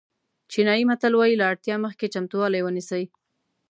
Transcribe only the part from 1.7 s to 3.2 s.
مخکې چمتووالی ونیسئ.